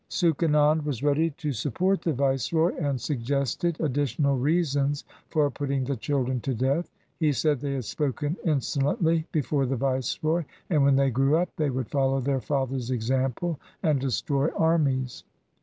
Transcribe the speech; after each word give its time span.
Suchanand 0.09 0.83
was 0.83 1.03
ready 1.03 1.29
to 1.29 1.51
support 1.51 2.01
the 2.01 2.11
viceroy, 2.11 2.75
and 2.75 2.99
suggested 2.99 3.79
additional 3.79 4.35
reasons 4.35 5.03
for 5.29 5.51
putting 5.51 5.83
the 5.83 5.95
children 5.95 6.39
to 6.39 6.55
death. 6.55 6.89
He 7.19 7.31
said 7.31 7.59
they 7.61 7.73
had 7.75 7.85
spoken 7.85 8.35
insolently 8.43 9.27
before 9.31 9.67
the 9.67 9.75
Viceroy, 9.75 10.45
and 10.71 10.83
when 10.83 10.95
they 10.95 11.11
grew 11.11 11.37
up 11.37 11.49
they 11.55 11.69
would 11.69 11.91
follow 11.91 12.19
their 12.19 12.41
father's 12.41 12.89
example 12.89 13.59
and 13.83 14.01
destroy 14.01 14.49
armies. 14.55 15.23